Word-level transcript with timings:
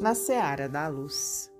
na 0.00 0.14
seara 0.14 0.68
da 0.68 0.88
luz. 0.88 1.52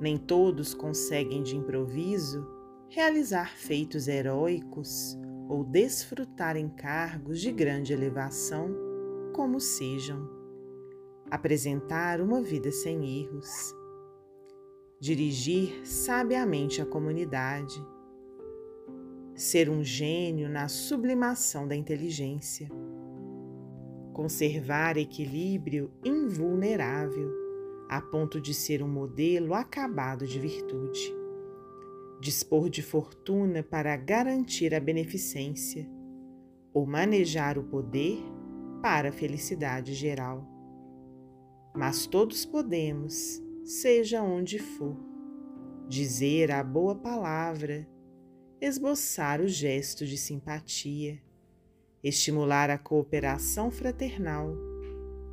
Nem 0.00 0.16
todos 0.16 0.74
conseguem 0.74 1.42
de 1.42 1.56
improviso 1.56 2.46
realizar 2.88 3.56
feitos 3.56 4.08
heróicos 4.08 5.18
ou 5.48 5.64
desfrutar 5.64 6.56
encargos 6.56 7.40
de 7.40 7.50
grande 7.50 7.92
elevação, 7.92 8.70
como 9.34 9.58
sejam. 9.58 10.28
Apresentar 11.30 12.20
uma 12.20 12.42
vida 12.42 12.70
sem 12.70 13.20
erros. 13.20 13.74
Dirigir 15.00 15.86
sabiamente 15.86 16.80
a 16.80 16.86
comunidade. 16.86 17.74
Ser 19.34 19.68
um 19.68 19.82
gênio 19.82 20.48
na 20.48 20.68
sublimação 20.68 21.66
da 21.66 21.74
inteligência 21.74 22.68
conservar 24.12 24.96
equilíbrio 24.96 25.90
invulnerável, 26.04 27.30
a 27.88 28.00
ponto 28.00 28.40
de 28.40 28.54
ser 28.54 28.82
um 28.82 28.88
modelo 28.88 29.54
acabado 29.54 30.26
de 30.26 30.38
virtude, 30.38 31.14
dispor 32.20 32.68
de 32.68 32.82
fortuna 32.82 33.62
para 33.62 33.96
garantir 33.96 34.74
a 34.74 34.80
beneficência, 34.80 35.88
ou 36.72 36.86
manejar 36.86 37.58
o 37.58 37.64
poder 37.64 38.18
para 38.80 39.10
a 39.10 39.12
felicidade 39.12 39.94
geral. 39.94 40.48
Mas 41.74 42.06
todos 42.06 42.44
podemos, 42.44 43.42
seja 43.64 44.22
onde 44.22 44.58
for, 44.58 44.96
dizer 45.88 46.50
a 46.50 46.62
boa 46.62 46.94
palavra, 46.94 47.88
esboçar 48.60 49.40
o 49.40 49.48
gesto 49.48 50.06
de 50.06 50.16
simpatia 50.16 51.20
estimular 52.02 52.68
a 52.68 52.76
cooperação 52.76 53.70
fraternal, 53.70 54.56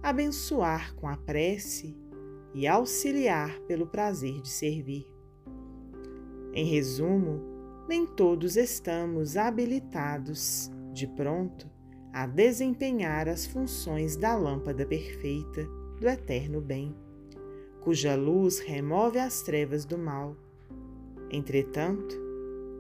abençoar 0.04 0.94
com 0.96 1.08
a 1.08 1.18
prece 1.18 1.98
e 2.54 2.68
auxiliar 2.68 3.60
pelo 3.62 3.88
prazer 3.88 4.42
de 4.42 4.50
servir. 4.50 5.08
Em 6.54 6.66
resumo, 6.66 7.42
nem 7.88 8.06
todos 8.06 8.56
estamos 8.56 9.38
habilitados, 9.38 10.72
de 10.94 11.08
pronto, 11.08 11.70
a 12.12 12.26
desempenhar 12.26 13.28
as 13.28 13.46
funções 13.46 14.16
da 14.16 14.36
lâmpada 14.36 14.86
perfeita 14.86 15.68
do 16.00 16.08
eterno 16.08 16.60
bem, 16.60 16.96
cuja 17.82 18.16
luz 18.16 18.60
remove 18.60 19.20
as 19.20 19.42
trevas 19.42 19.86
do 19.86 19.98
mal. 19.98 20.36
Entretanto, 21.32 22.16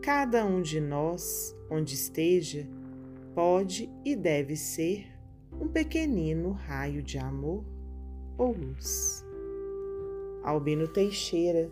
cada 0.02 0.46
um 0.46 0.62
de 0.62 0.82
nós, 0.82 1.56
onde 1.70 1.94
esteja, 1.94 2.68
pode 3.36 3.90
e 4.04 4.16
deve 4.16 4.56
ser 4.56 5.08
um 5.62 5.68
pequenino 5.68 6.52
raio 6.52 7.04
de 7.04 7.18
amor 7.18 7.64
ou 8.38 8.52
luz. 8.52 9.29
Albino 10.50 10.88
Teixeira, 10.88 11.70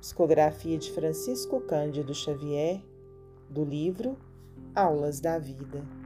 psicografia 0.00 0.76
de 0.76 0.92
Francisco 0.92 1.60
Cândido 1.62 2.14
Xavier, 2.14 2.82
do 3.48 3.64
livro 3.64 4.18
Aulas 4.74 5.18
da 5.18 5.38
Vida. 5.38 6.01